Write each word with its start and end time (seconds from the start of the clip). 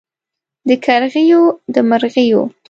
د 0.67 0.69
کرغیو 0.85 1.41
د 1.73 1.75
مرغیو 1.89 2.41